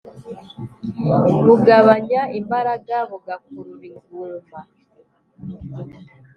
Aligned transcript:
bugabanya 1.45 2.21
imbaraga, 2.39 2.95
bugakurura 3.09 3.85
inguma. 3.91 4.59